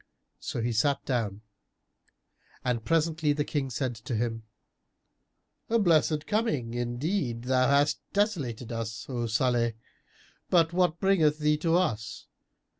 [0.39, 1.41] So he sat down
[2.65, 4.41] and presently the King said to him,
[5.69, 9.73] "A blessed coming: indeed thou hast desolated us, O Salih!
[10.49, 12.25] But what bringeth thee to us?